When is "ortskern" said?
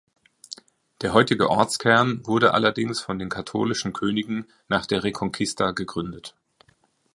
1.51-2.25